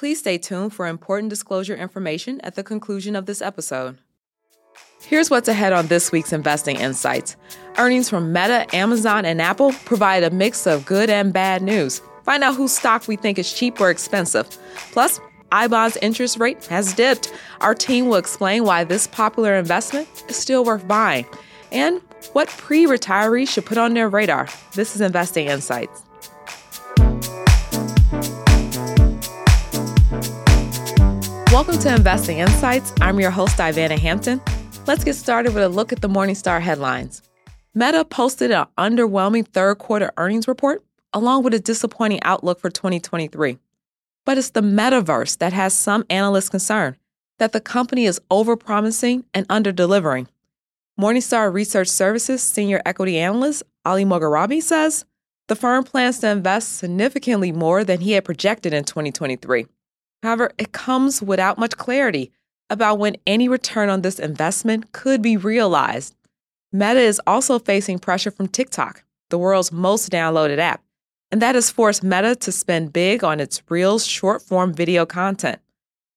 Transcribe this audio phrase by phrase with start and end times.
[0.00, 3.98] Please stay tuned for important disclosure information at the conclusion of this episode.
[5.02, 7.36] Here's what's ahead on this week's Investing Insights.
[7.76, 12.00] Earnings from Meta, Amazon, and Apple provide a mix of good and bad news.
[12.24, 14.48] Find out whose stock we think is cheap or expensive.
[14.90, 15.20] Plus,
[15.52, 17.30] I bond's interest rate has dipped.
[17.60, 21.26] Our team will explain why this popular investment is still worth buying
[21.72, 22.00] and
[22.32, 24.48] what pre retirees should put on their radar.
[24.74, 26.04] This is Investing Insights.
[31.60, 32.90] Welcome to Investing Insights.
[33.02, 34.40] I'm your host, Ivana Hampton.
[34.86, 37.20] Let's get started with a look at the Morningstar headlines.
[37.74, 40.82] Meta posted an underwhelming third quarter earnings report,
[41.12, 43.58] along with a disappointing outlook for 2023.
[44.24, 46.96] But it's the metaverse that has some analysts concerned
[47.38, 50.28] that the company is overpromising and underdelivering.
[50.98, 55.04] Morningstar Research Services senior equity analyst Ali Mogharabi says
[55.48, 59.66] the firm plans to invest significantly more than he had projected in 2023.
[60.22, 62.30] However, it comes without much clarity
[62.68, 66.14] about when any return on this investment could be realized.
[66.72, 70.82] Meta is also facing pressure from TikTok, the world's most downloaded app,
[71.30, 75.60] and that has forced Meta to spend big on its Reels short form video content.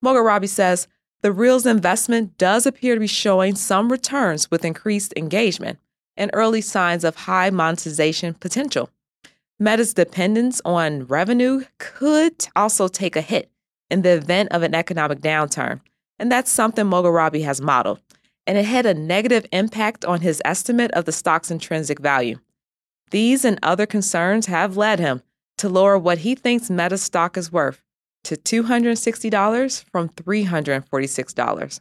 [0.04, 0.88] Mogharabi says
[1.22, 5.80] the Reels investment does appear to be showing some returns with increased engagement
[6.18, 8.90] and early signs of high monetization potential.
[9.60, 13.50] Meta's dependence on revenue could also take a hit
[13.94, 15.80] in the event of an economic downturn,
[16.18, 18.02] and that's something Mogharabi has modeled.
[18.46, 22.40] And it had a negative impact on his estimate of the stock's intrinsic value.
[23.12, 25.22] These and other concerns have led him
[25.60, 27.82] to lower what he thinks Meta stock is worth
[28.24, 31.80] to $260 from $346.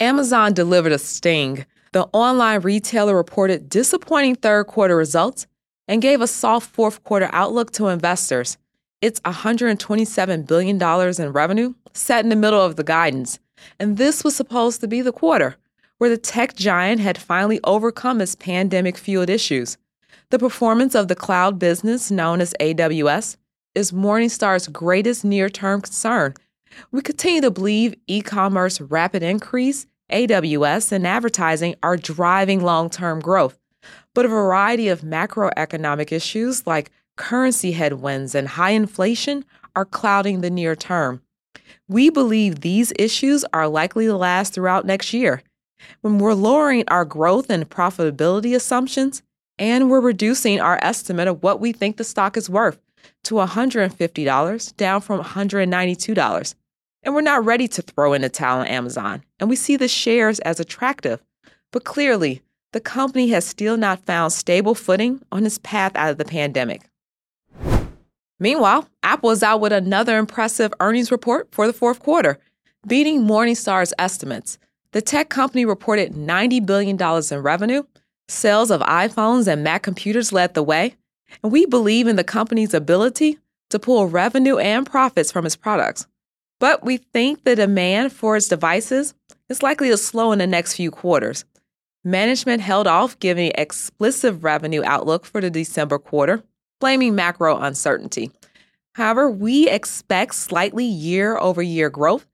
[0.00, 1.66] Amazon delivered a sting.
[1.92, 5.46] The online retailer reported disappointing third quarter results
[5.88, 8.56] and gave a soft fourth quarter outlook to investors.
[9.02, 10.80] It's $127 billion
[11.20, 13.40] in revenue, set in the middle of the guidance.
[13.80, 15.56] And this was supposed to be the quarter
[15.98, 19.76] where the tech giant had finally overcome its pandemic fueled issues.
[20.30, 23.36] The performance of the cloud business known as AWS
[23.76, 26.34] is Morningstar's greatest near term concern.
[26.90, 33.20] We continue to believe e commerce rapid increase, AWS, and advertising are driving long term
[33.20, 33.58] growth.
[34.12, 40.50] But a variety of macroeconomic issues like currency headwinds and high inflation are clouding the
[40.50, 41.22] near term.
[41.88, 45.42] We believe these issues are likely to last throughout next year.
[46.00, 49.22] When we're lowering our growth and profitability assumptions,
[49.58, 52.78] and we're reducing our estimate of what we think the stock is worth
[53.24, 56.54] to $150, down from $192.
[57.04, 59.88] And we're not ready to throw in a towel on Amazon, and we see the
[59.88, 61.20] shares as attractive.
[61.72, 62.42] But clearly,
[62.72, 66.82] the company has still not found stable footing on its path out of the pandemic.
[68.42, 72.38] Meanwhile, Apple is out with another impressive earnings report for the fourth quarter,
[72.86, 74.58] beating Morningstar's estimates.
[74.90, 77.84] The tech company reported $90 billion in revenue
[78.28, 80.96] Sales of iPhones and Mac computers led the way,
[81.42, 83.38] and we believe in the company's ability
[83.70, 86.06] to pull revenue and profits from its products.
[86.58, 89.14] But we think the demand for its devices
[89.48, 91.44] is likely to slow in the next few quarters.
[92.04, 96.42] Management held off giving explicit revenue outlook for the December quarter,
[96.82, 98.32] blaming macro uncertainty.
[98.96, 102.26] However, we expect slightly year over year growth,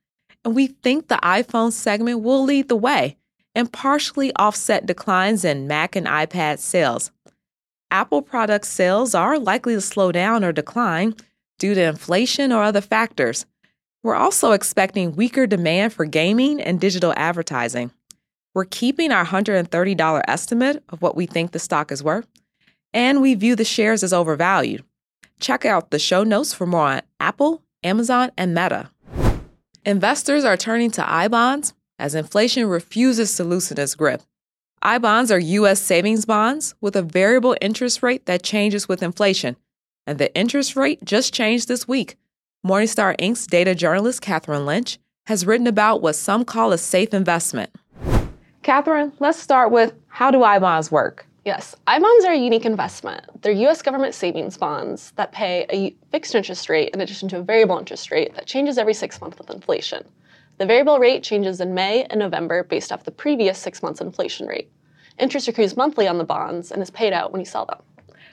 [0.42, 3.18] and we think the iPhone segment will lead the way
[3.54, 7.10] and partially offset declines in Mac and iPad sales.
[7.90, 11.14] Apple product sales are likely to slow down or decline
[11.58, 13.44] due to inflation or other factors.
[14.02, 17.90] We're also expecting weaker demand for gaming and digital advertising.
[18.54, 22.26] We're keeping our $130 estimate of what we think the stock is worth,
[22.92, 24.84] and we view the shares as overvalued.
[25.40, 28.90] Check out the show notes for more on Apple, Amazon, and Meta.
[29.84, 34.22] Investors are turning to I bonds as inflation refuses to loosen its grip.
[34.82, 35.80] I bonds are U.S.
[35.80, 39.56] savings bonds with a variable interest rate that changes with inflation,
[40.06, 42.16] and the interest rate just changed this week.
[42.66, 47.70] Morningstar Inc.'s data journalist Katherine Lynch has written about what some call a safe investment.
[48.62, 51.27] Katherine, let's start with how do I bonds work?
[51.44, 53.42] Yes, I bonds are a unique investment.
[53.42, 57.42] They're US government savings bonds that pay a fixed interest rate in addition to a
[57.42, 60.04] variable interest rate that changes every six months with inflation.
[60.58, 64.46] The variable rate changes in May and November based off the previous six months inflation
[64.46, 64.70] rate.
[65.18, 67.78] Interest accrues monthly on the bonds and is paid out when you sell them.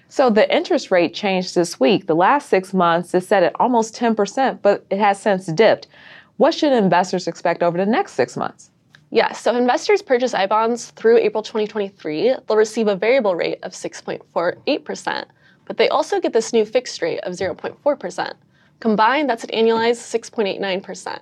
[0.07, 2.07] So the interest rate changed this week.
[2.07, 5.87] The last six months is set at almost 10%, but it has since dipped.
[6.37, 8.71] What should investors expect over the next six months?
[9.15, 13.59] Yes, so if investors purchase I bonds through April 2023, they'll receive a variable rate
[13.63, 15.25] of 6.48%,
[15.63, 18.33] but they also get this new fixed rate of 0.4%.
[18.81, 21.19] Combined, that's an annualized 6.89%.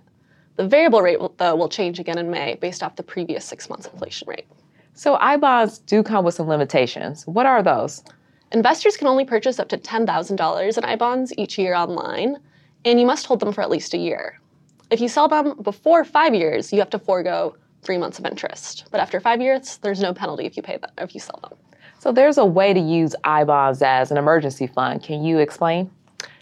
[0.55, 3.69] The variable rate, will, though, will change again in May based off the previous six
[3.69, 4.47] months inflation rate.
[4.95, 7.27] So, I bonds do come with some limitations.
[7.27, 8.03] What are those?
[8.51, 12.37] Investors can only purchase up to $10,000 in I bonds each year online,
[12.85, 14.39] and you must hold them for at least a year.
[14.89, 18.85] If you sell them before five years, you have to forego three months of interest.
[18.91, 21.57] But after five years, there's no penalty if you pay them if you sell them.
[21.99, 25.01] So there's a way to use I bonds as an emergency fund.
[25.01, 25.89] Can you explain?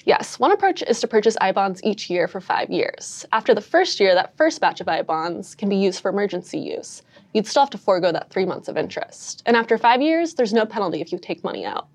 [0.06, 3.24] Yes, one approach is to purchase I bonds each year for five years.
[3.32, 6.58] After the first year, that first batch of I bonds can be used for emergency
[6.58, 7.04] use.
[7.34, 9.44] You'd still have to forego that three months of interest.
[9.46, 11.88] And after five years, there's no penalty if you take money out.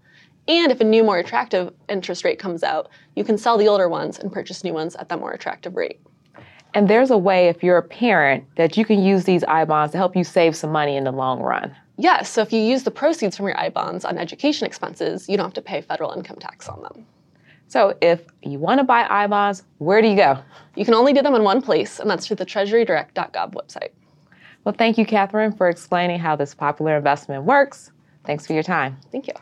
[0.46, 3.88] And if a new, more attractive interest rate comes out, you can sell the older
[3.88, 6.00] ones and purchase new ones at that more attractive rate.
[6.76, 9.93] And there's a way, if you're a parent, that you can use these I bonds
[9.93, 11.75] to help you save some money in the long run.
[11.96, 15.38] Yes, so if you use the proceeds from your I bonds on education expenses, you
[15.38, 17.06] don't have to pay federal income tax on them.
[17.69, 20.38] So if you want to buy I bonds, where do you go?
[20.75, 23.93] You can only do them in one place, and that's through the treasurydirect.gov website.
[24.64, 27.90] Well, thank you, Katherine, for explaining how this popular investment works.
[28.26, 28.99] Thanks for your time.
[29.11, 29.34] Thank you.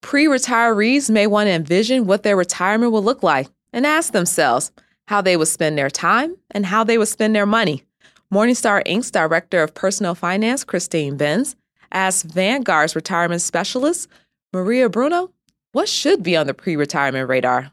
[0.00, 4.72] Pre retirees may want to envision what their retirement will look like and ask themselves,
[5.08, 7.82] how they would spend their time, and how they would spend their money.
[8.30, 11.56] Morningstar Inc.'s Director of Personal Finance, Christine Benz,
[11.90, 14.06] asked Vanguard's retirement specialist,
[14.52, 15.30] Maria Bruno,
[15.72, 17.72] what should be on the pre retirement radar?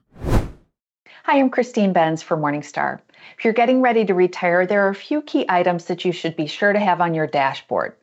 [1.26, 3.02] Hi, I'm Christine Benz for Morningstar.
[3.38, 6.38] If you're getting ready to retire, there are a few key items that you should
[6.38, 7.96] be sure to have on your dashboard.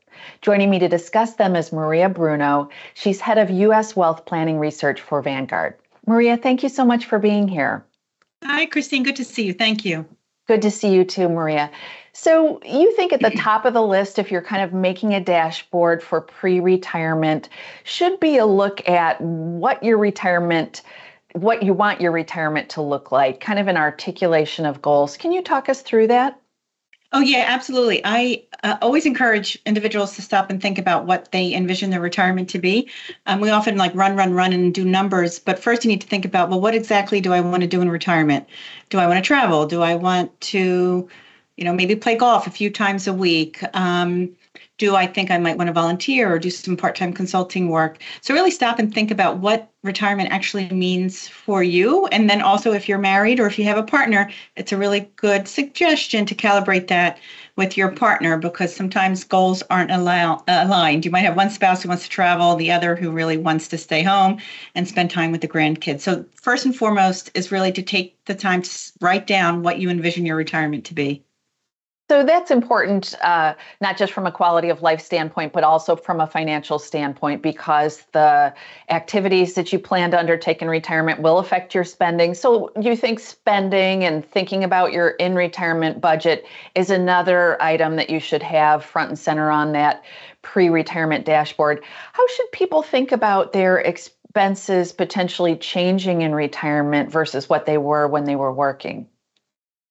[0.42, 2.68] Joining me to discuss them is Maria Bruno.
[2.92, 3.96] She's head of U.S.
[3.96, 5.76] Wealth Planning Research for Vanguard.
[6.06, 7.82] Maria, thank you so much for being here.
[8.44, 9.02] Hi, Christine.
[9.02, 9.52] Good to see you.
[9.52, 10.06] Thank you.
[10.48, 11.70] Good to see you too, Maria.
[12.12, 15.20] So, you think at the top of the list, if you're kind of making a
[15.20, 17.48] dashboard for pre retirement,
[17.84, 20.82] should be a look at what your retirement,
[21.32, 25.16] what you want your retirement to look like, kind of an articulation of goals.
[25.16, 26.38] Can you talk us through that?
[27.12, 28.00] Oh, yeah, absolutely.
[28.04, 32.48] I uh, always encourage individuals to stop and think about what they envision their retirement
[32.50, 32.88] to be.
[33.26, 36.06] Um, we often like run, run, run and do numbers, but first you need to
[36.06, 38.46] think about well, what exactly do I want to do in retirement?
[38.90, 39.66] Do I want to travel?
[39.66, 41.08] Do I want to,
[41.56, 43.62] you know, maybe play golf a few times a week?
[43.74, 44.30] Um,
[44.78, 47.98] do I think I might want to volunteer or do some part time consulting work?
[48.20, 52.06] So, really stop and think about what retirement actually means for you.
[52.06, 55.08] And then also, if you're married or if you have a partner, it's a really
[55.16, 57.18] good suggestion to calibrate that
[57.56, 61.04] with your partner because sometimes goals aren't allow- aligned.
[61.04, 63.78] You might have one spouse who wants to travel, the other who really wants to
[63.78, 64.38] stay home
[64.74, 66.00] and spend time with the grandkids.
[66.00, 68.70] So, first and foremost is really to take the time to
[69.00, 71.24] write down what you envision your retirement to be.
[72.10, 76.20] So that's important, uh, not just from a quality of life standpoint, but also from
[76.20, 78.52] a financial standpoint, because the
[78.90, 82.34] activities that you plan to undertake in retirement will affect your spending.
[82.34, 86.44] So you think spending and thinking about your in retirement budget
[86.74, 90.04] is another item that you should have front and center on that
[90.42, 91.82] pre retirement dashboard.
[92.12, 98.06] How should people think about their expenses potentially changing in retirement versus what they were
[98.06, 99.08] when they were working?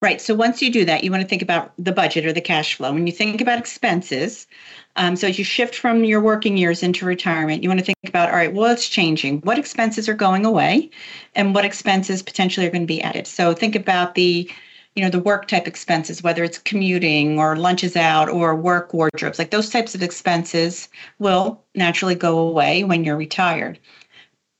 [0.01, 0.19] Right.
[0.19, 2.73] So once you do that, you want to think about the budget or the cash
[2.73, 2.91] flow.
[2.91, 4.47] When you think about expenses,
[4.95, 7.97] um, so as you shift from your working years into retirement, you want to think
[8.07, 9.41] about all right, well, it's changing.
[9.41, 10.89] What expenses are going away,
[11.35, 13.27] and what expenses potentially are going to be added?
[13.27, 14.49] So think about the
[14.95, 19.39] you know the work type expenses whether it's commuting or lunches out or work wardrobes
[19.39, 23.79] like those types of expenses will naturally go away when you're retired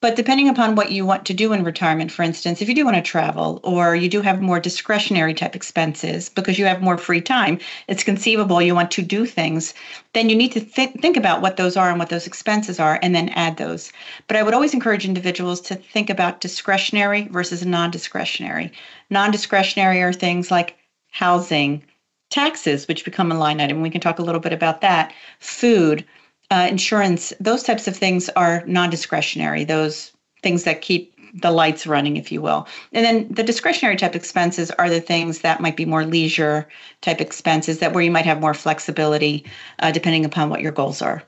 [0.02, 2.84] but depending upon what you want to do in retirement, for instance, if you do
[2.84, 6.98] want to travel or you do have more discretionary type expenses because you have more
[6.98, 9.76] free time, it's conceivable you want to do things,
[10.14, 13.00] then you need to th- think about what those are and what those expenses are
[13.04, 13.94] and then add those.
[14.28, 18.72] But I would always encourage individuals to think about discretionary versus non discretionary.
[19.12, 20.78] Non discretionary are things like
[21.12, 21.84] housing,
[22.32, 23.84] taxes, which become a line item.
[23.84, 26.04] We can talk a little bit about that, food
[26.52, 30.12] uh, insurance, those types of things are non discretionary, those
[30.44, 32.68] things that keep the lights running, if you will.
[32.92, 36.68] And then the discretionary type expenses are the things that might be more leisure
[37.00, 39.46] type expenses that where you might have more flexibility
[39.80, 41.24] uh, depending upon what your goals are.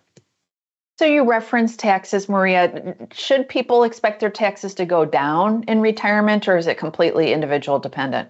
[1.00, 2.96] So you referenced taxes, Maria.
[3.14, 7.80] Should people expect their taxes to go down in retirement or is it completely individual
[7.80, 8.30] dependent?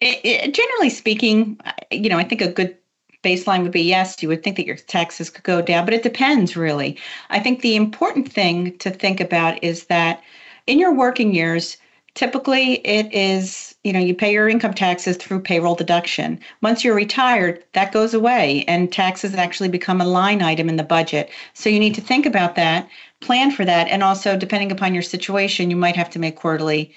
[0.00, 1.60] It, it, generally speaking,
[1.90, 2.76] you know, I think a good
[3.22, 6.02] baseline would be yes, you would think that your taxes could go down, but it
[6.02, 6.96] depends really.
[7.28, 10.22] I think the important thing to think about is that
[10.66, 11.76] in your working years,
[12.14, 16.40] typically it is, you know, you pay your income taxes through payroll deduction.
[16.62, 20.82] Once you're retired, that goes away and taxes actually become a line item in the
[20.82, 21.30] budget.
[21.54, 22.88] So you need to think about that,
[23.20, 26.92] plan for that, and also depending upon your situation, you might have to make quarterly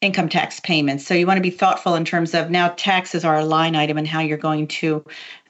[0.00, 1.06] income tax payments.
[1.06, 3.98] So you want to be thoughtful in terms of now taxes are a line item
[3.98, 5.04] and how you're going to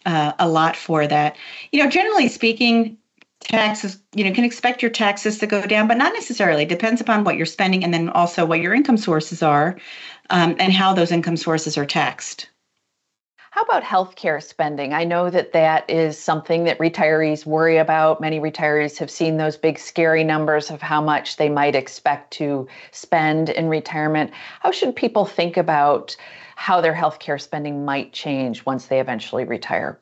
[0.04, 1.36] uh, allot for that.
[1.72, 2.96] You know, generally speaking,
[3.40, 7.00] taxes you know can expect your taxes to go down but not necessarily it depends
[7.00, 9.76] upon what you're spending and then also what your income sources are
[10.30, 12.48] um, and how those income sources are taxed
[13.56, 14.92] how about healthcare spending?
[14.92, 18.20] I know that that is something that retirees worry about.
[18.20, 22.68] Many retirees have seen those big, scary numbers of how much they might expect to
[22.90, 24.30] spend in retirement.
[24.60, 26.14] How should people think about
[26.56, 29.98] how their healthcare spending might change once they eventually retire?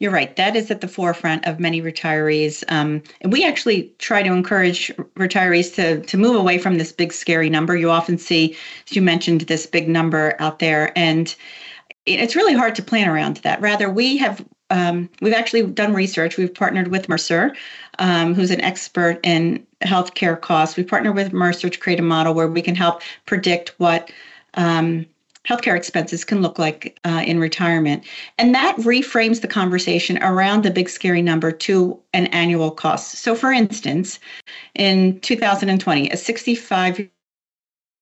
[0.00, 0.34] You're right.
[0.34, 2.64] That is at the forefront of many retirees.
[2.68, 7.12] Um, and we actually try to encourage retirees to, to move away from this big,
[7.12, 7.76] scary number.
[7.76, 8.56] You often see,
[8.88, 10.96] as you mentioned, this big number out there.
[10.98, 11.34] And
[12.06, 13.60] it's really hard to plan around that.
[13.60, 16.38] Rather, we have um, we've actually done research.
[16.38, 17.54] We've partnered with Mercer,
[17.98, 20.76] um, who's an expert in healthcare costs.
[20.76, 24.10] We partnered with Mercer to create a model where we can help predict what
[24.54, 25.04] um,
[25.46, 28.04] healthcare expenses can look like uh, in retirement.
[28.38, 33.16] And that reframes the conversation around the big scary number to an annual cost.
[33.16, 34.18] So, for instance,
[34.74, 37.08] in 2020, a 65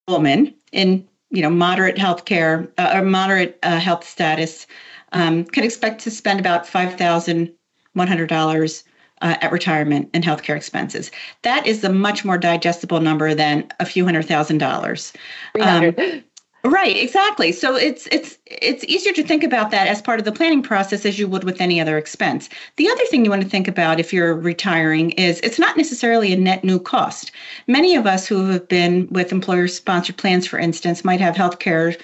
[0.06, 4.66] woman in you know, moderate health care uh, or moderate uh, health status
[5.12, 8.84] um, can expect to spend about $5,100
[9.22, 11.10] uh, at retirement and healthcare expenses.
[11.42, 15.12] That is a much more digestible number than a few hundred thousand dollars.
[15.60, 16.22] Um,
[16.62, 17.52] Right, exactly.
[17.52, 21.06] So it's it's it's easier to think about that as part of the planning process
[21.06, 22.50] as you would with any other expense.
[22.76, 26.34] The other thing you want to think about if you're retiring is it's not necessarily
[26.34, 27.32] a net new cost.
[27.66, 31.60] Many of us who have been with employer sponsored plans for instance might have health
[31.60, 31.94] care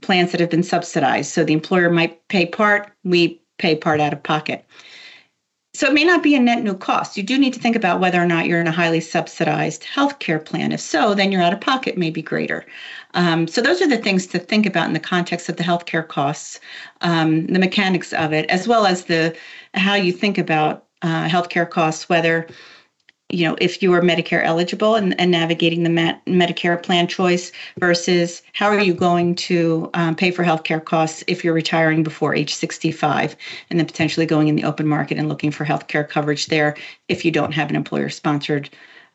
[0.00, 1.32] plans that have been subsidized.
[1.32, 4.64] So the employer might pay part, we pay part out of pocket.
[5.76, 7.16] So it may not be a net new cost.
[7.16, 10.42] You do need to think about whether or not you're in a highly subsidized healthcare
[10.42, 10.70] plan.
[10.70, 12.64] If so, then your out of pocket may be greater.
[13.14, 16.06] Um, so those are the things to think about in the context of the healthcare
[16.06, 16.60] costs,
[17.00, 19.36] um, the mechanics of it, as well as the
[19.74, 22.46] how you think about uh, healthcare costs, whether
[23.34, 28.42] you know, if you are Medicare eligible and, and navigating the Medicare plan choice versus
[28.52, 32.54] how are you going to um, pay for healthcare costs if you're retiring before age
[32.54, 33.36] 65
[33.70, 36.76] and then potentially going in the open market and looking for healthcare coverage there
[37.08, 38.70] if you don't have an employer sponsored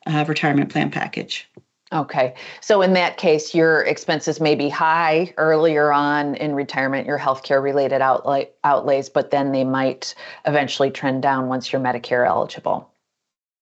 [0.05, 1.49] uh, retirement plan package.
[1.91, 2.35] Okay.
[2.61, 7.63] So in that case, your expenses may be high earlier on in retirement, your healthcare
[7.63, 10.13] related outlay, outlays, but then they might
[10.45, 12.88] eventually trend down once you're Medicare eligible.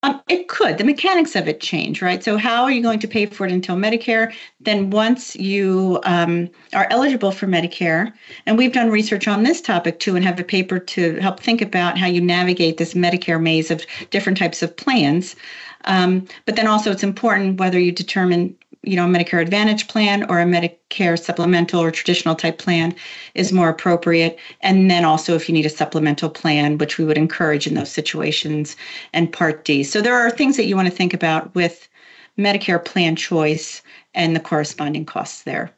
[0.07, 0.77] Um, it could.
[0.77, 2.23] The mechanics of it change, right?
[2.23, 4.33] So, how are you going to pay for it until Medicare?
[4.61, 8.13] Then, once you um, are eligible for Medicare,
[8.45, 11.61] and we've done research on this topic too, and have a paper to help think
[11.61, 15.35] about how you navigate this Medicare maze of different types of plans.
[15.83, 18.55] Um, but then also, it's important whether you determine
[18.87, 22.95] you know, a Medicare Advantage plan or a Medicare supplemental or traditional type plan
[23.35, 24.39] is more appropriate.
[24.61, 27.91] And then also if you need a supplemental plan, which we would encourage in those
[27.91, 28.75] situations,
[29.13, 29.83] and Part D.
[29.83, 31.87] So there are things that you want to think about with
[32.37, 33.81] Medicare plan choice
[34.13, 35.71] and the corresponding costs there.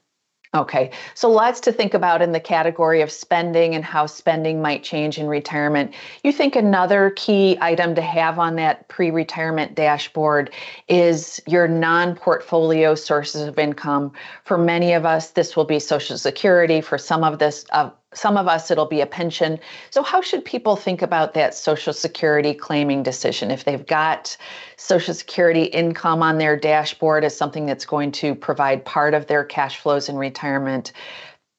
[0.56, 4.84] Okay, so lots to think about in the category of spending and how spending might
[4.84, 5.94] change in retirement.
[6.24, 10.52] You think another key item to have on that pre retirement dashboard
[10.88, 14.12] is your non portfolio sources of income.
[14.44, 16.82] For many of us, this will be Social Security.
[16.82, 19.60] For some of this, uh, some of us it'll be a pension.
[19.92, 23.52] So how should people think about that social security claiming decision?
[23.52, 24.36] If they've got
[24.78, 29.44] social security income on their dashboard as something that's going to provide part of their
[29.44, 30.92] cash flows in retirement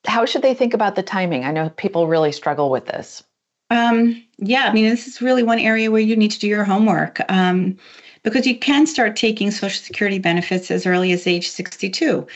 [0.07, 1.45] how should they think about the timing?
[1.45, 3.23] I know people really struggle with this.
[3.69, 6.65] Um, yeah i mean this is really one area where you need to do your
[6.65, 7.77] homework um,
[8.23, 12.27] because you can start taking social security benefits as early as age 62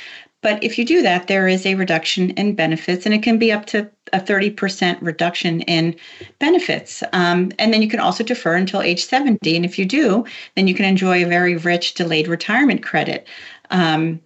[0.44, 3.50] but if you do that, there is a reduction in benefits, and it can be
[3.50, 5.96] up to a 30% reduction in
[6.38, 7.02] benefits.
[7.14, 9.56] Um, and then you can also defer until age 70.
[9.56, 13.26] And if you do, then you can enjoy a very rich delayed retirement credit.
[13.70, 14.20] Um,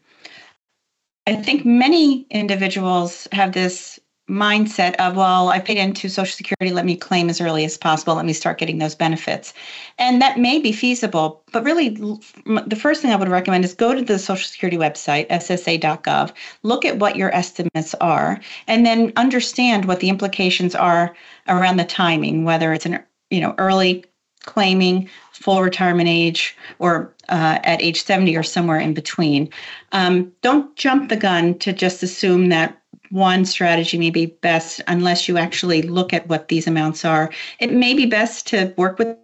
[1.28, 6.84] I think many individuals have this mindset of, well, I paid into Social Security, let
[6.84, 9.54] me claim as early as possible, let me start getting those benefits.
[9.98, 13.94] And that may be feasible, but really the first thing I would recommend is go
[13.94, 16.32] to the Social Security website, ssa.gov,
[16.62, 21.16] look at what your estimates are, and then understand what the implications are
[21.48, 24.04] around the timing, whether it's an you know early
[24.48, 29.50] claiming full retirement age or uh, at age 70 or somewhere in between.
[29.92, 35.28] Um, don't jump the gun to just assume that one strategy may be best unless
[35.28, 37.30] you actually look at what these amounts are.
[37.60, 39.16] It may be best to work with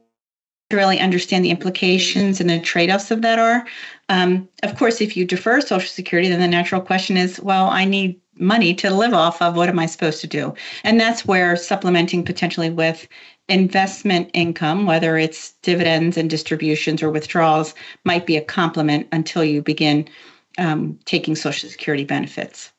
[0.71, 3.67] to really understand the implications and the trade-offs of that are.
[4.09, 7.85] Um, of course, if you defer Social Security, then the natural question is, well, I
[7.85, 9.57] need money to live off of.
[9.57, 10.55] What am I supposed to do?
[10.83, 13.07] And that's where supplementing potentially with
[13.49, 17.75] investment income, whether it's dividends and distributions or withdrawals,
[18.05, 20.09] might be a complement until you begin
[20.59, 22.73] um, taking Social Security benefits.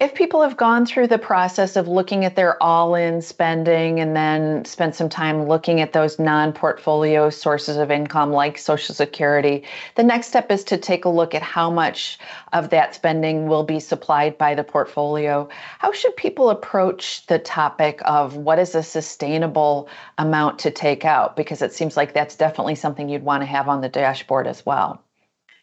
[0.00, 4.16] If people have gone through the process of looking at their all in spending and
[4.16, 9.62] then spent some time looking at those non portfolio sources of income like Social Security,
[9.96, 12.18] the next step is to take a look at how much
[12.54, 15.46] of that spending will be supplied by the portfolio.
[15.78, 21.36] How should people approach the topic of what is a sustainable amount to take out?
[21.36, 24.64] Because it seems like that's definitely something you'd want to have on the dashboard as
[24.64, 25.04] well.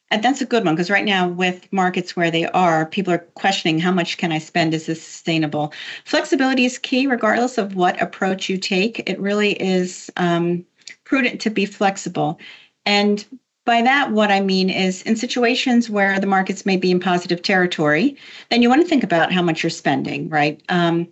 [0.10, 3.26] And that's a good one because right now, with markets where they are, people are
[3.36, 4.74] questioning how much can I spend?
[4.74, 5.74] Is this sustainable?
[6.06, 9.10] Flexibility is key, regardless of what approach you take.
[9.10, 10.66] It really is um,
[11.04, 12.40] prudent to be flexible.
[12.86, 13.26] And
[13.66, 17.42] by that, what I mean is in situations where the markets may be in positive
[17.42, 18.16] territory,
[18.50, 20.64] then you want to think about how much you're spending, right?
[20.70, 21.10] Um,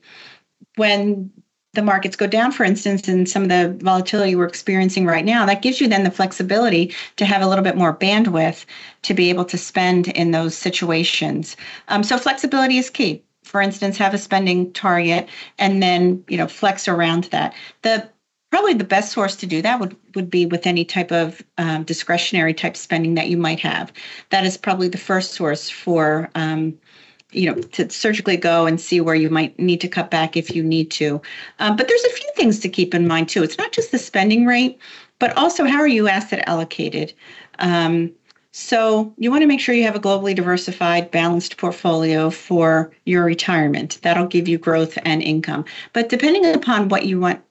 [0.78, 1.32] when
[1.76, 5.46] the markets go down, for instance, and some of the volatility we're experiencing right now,
[5.46, 8.66] that gives you then the flexibility to have a little bit more bandwidth
[9.04, 11.56] to be able to spend in those situations.
[11.90, 13.24] Um, so flexibility is key.
[13.44, 15.30] For instance, have a spending target
[15.60, 17.54] and then you know flex around that.
[17.84, 18.10] The
[18.52, 21.84] probably the best source to do that would would be with any type of um,
[21.84, 23.92] discretionary type spending that you might have.
[24.30, 26.78] That is probably the first source for um,
[27.32, 30.56] you know to surgically go and see where you might need to cut back if
[30.56, 31.22] you need to.
[31.60, 33.44] Um, but there's a few things to keep in mind too.
[33.44, 34.80] It's not just the spending rate
[35.20, 37.14] but also how are you asset allocated?
[37.60, 38.12] Um,
[38.52, 43.24] so you want to make sure you have a globally diversified balanced portfolio for your
[43.24, 44.00] retirement.
[44.02, 45.66] That'll give you growth and income.
[45.94, 47.42] But depending upon what you want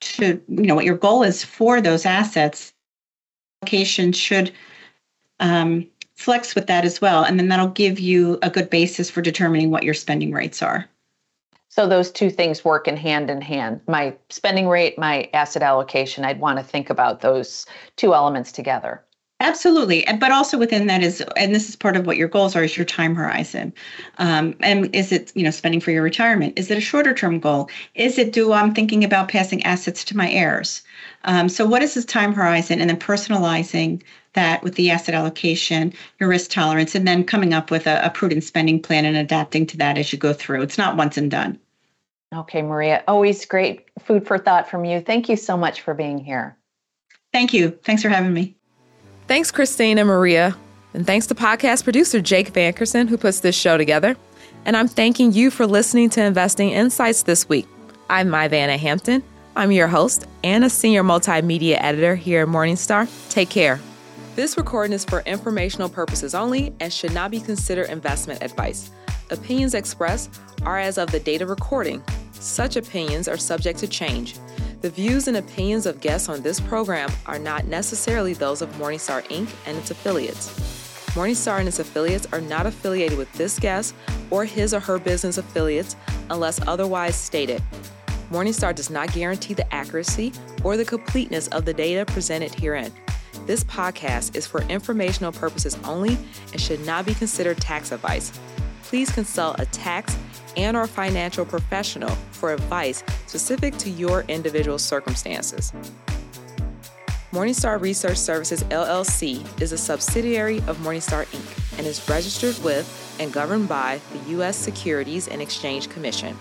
[0.00, 2.72] to you know what your goal is for those assets
[3.62, 4.50] allocation should
[5.40, 5.86] um,
[6.20, 7.24] flex with that as well.
[7.24, 10.86] And then that'll give you a good basis for determining what your spending rates are.
[11.70, 13.80] So those two things work in hand in hand.
[13.88, 17.64] My spending rate, my asset allocation, I'd want to think about those
[17.96, 19.02] two elements together.
[19.42, 22.64] Absolutely, but also within that is, and this is part of what your goals are,
[22.64, 23.72] is your time horizon.
[24.18, 26.58] Um, and is it, you know, spending for your retirement?
[26.58, 27.70] Is it a shorter term goal?
[27.94, 30.82] Is it do I'm thinking about passing assets to my heirs?
[31.24, 32.80] Um, so what is this time horizon?
[32.80, 34.02] And then personalizing
[34.34, 38.10] that with the asset allocation, your risk tolerance, and then coming up with a, a
[38.10, 40.62] prudent spending plan and adapting to that as you go through.
[40.62, 41.58] It's not once and done.
[42.34, 45.00] Okay, Maria, always great food for thought from you.
[45.00, 46.56] Thank you so much for being here.
[47.32, 47.70] Thank you.
[47.84, 48.56] Thanks for having me.
[49.26, 50.56] Thanks, Christine and Maria.
[50.94, 54.16] And thanks to podcast producer Jake VanKersen, who puts this show together.
[54.64, 57.66] And I'm thanking you for listening to Investing Insights this week.
[58.08, 59.22] I'm Ivana Hampton.
[59.56, 63.08] I'm your host and a senior multimedia editor here at Morningstar.
[63.30, 63.80] Take care.
[64.36, 68.92] This recording is for informational purposes only and should not be considered investment advice.
[69.30, 72.00] Opinions expressed are as of the date of recording.
[72.32, 74.36] Such opinions are subject to change.
[74.82, 79.24] The views and opinions of guests on this program are not necessarily those of Morningstar
[79.24, 79.52] Inc.
[79.66, 80.48] and its affiliates.
[81.10, 83.96] Morningstar and its affiliates are not affiliated with this guest
[84.30, 85.96] or his or her business affiliates
[86.30, 87.60] unless otherwise stated.
[88.30, 92.92] Morningstar does not guarantee the accuracy or the completeness of the data presented herein.
[93.46, 96.16] This podcast is for informational purposes only
[96.52, 98.38] and should not be considered tax advice.
[98.84, 100.16] Please consult a tax
[100.56, 105.72] and or financial professional for advice specific to your individual circumstances.
[107.32, 111.78] Morningstar Research Services LLC is a subsidiary of Morningstar Inc.
[111.78, 114.56] and is registered with and governed by the U.S.
[114.56, 116.36] Securities and Exchange Commission.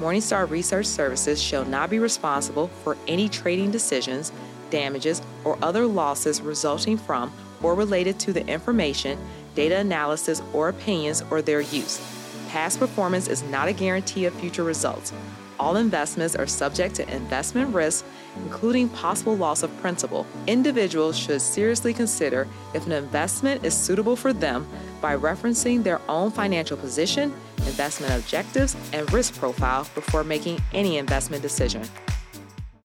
[0.00, 4.32] Morningstar Research Services shall not be responsible for any trading decisions
[4.70, 7.32] damages, or other losses resulting from
[7.62, 9.18] or related to the information,
[9.54, 12.00] data analysis, or opinions or their use.
[12.48, 15.12] Past performance is not a guarantee of future results.
[15.58, 18.04] All investments are subject to investment risk,
[18.36, 20.26] including possible loss of principal.
[20.46, 24.66] Individuals should seriously consider if an investment is suitable for them
[25.02, 27.34] by referencing their own financial position,
[27.66, 31.82] investment objectives, and risk profile before making any investment decision.